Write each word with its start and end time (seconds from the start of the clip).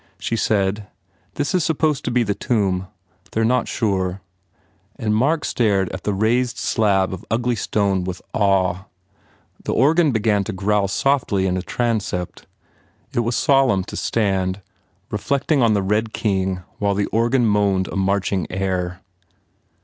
She 0.17 0.35
said, 0.35 0.87
"This 1.35 1.53
is 1.53 1.63
supposed 1.63 2.03
to 2.05 2.09
be 2.09 2.23
the 2.23 2.33
tomb. 2.33 2.87
They 3.33 3.41
re 3.41 3.45
not 3.47 3.67
sure," 3.67 4.19
and 4.95 5.15
Mark 5.15 5.45
stared 5.45 5.89
at 5.89 6.05
the 6.05 6.13
raised 6.15 6.57
slab 6.57 7.13
of 7.13 7.23
ugly 7.29 7.55
stone 7.55 8.03
with 8.03 8.19
awe. 8.33 8.85
The 9.63 9.73
organ 9.73 10.11
began 10.11 10.43
to 10.45 10.53
growl 10.53 10.87
softly 10.87 11.45
in 11.45 11.55
a 11.55 11.61
transept. 11.61 12.47
It 13.13 13.19
was 13.19 13.35
solemn 13.35 13.83
to 13.83 13.95
stand, 13.95 14.63
reflecting 15.11 15.61
on 15.61 15.75
the 15.75 15.83
Red 15.83 16.13
King 16.13 16.63
while 16.79 16.95
the 16.95 17.05
organ 17.05 17.45
moaned 17.45 17.87
a 17.87 17.95
marching 17.95 18.47
air. 18.49 19.01